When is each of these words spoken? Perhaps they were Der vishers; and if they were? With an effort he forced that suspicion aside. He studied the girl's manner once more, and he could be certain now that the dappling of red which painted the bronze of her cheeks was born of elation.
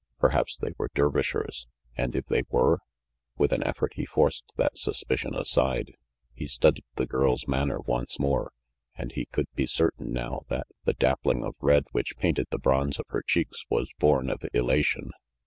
Perhaps 0.17 0.57
they 0.57 0.71
were 0.79 0.89
Der 0.95 1.11
vishers; 1.11 1.67
and 1.95 2.15
if 2.15 2.25
they 2.25 2.41
were? 2.49 2.79
With 3.37 3.51
an 3.53 3.61
effort 3.61 3.91
he 3.93 4.07
forced 4.07 4.45
that 4.57 4.75
suspicion 4.75 5.35
aside. 5.35 5.91
He 6.33 6.47
studied 6.47 6.85
the 6.95 7.05
girl's 7.05 7.47
manner 7.47 7.79
once 7.81 8.17
more, 8.19 8.51
and 8.97 9.11
he 9.11 9.25
could 9.27 9.45
be 9.53 9.67
certain 9.67 10.11
now 10.11 10.41
that 10.49 10.65
the 10.85 10.93
dappling 10.95 11.45
of 11.45 11.53
red 11.61 11.83
which 11.91 12.17
painted 12.17 12.47
the 12.49 12.57
bronze 12.57 12.97
of 12.97 13.05
her 13.09 13.21
cheeks 13.21 13.63
was 13.69 13.93
born 13.99 14.31
of 14.31 14.41
elation. 14.55 15.11